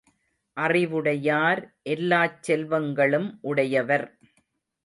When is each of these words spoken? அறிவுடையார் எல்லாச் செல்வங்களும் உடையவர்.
அறிவுடையார் 0.57 1.61
எல்லாச் 1.83 2.39
செல்வங்களும் 2.47 3.29
உடையவர். 3.41 4.07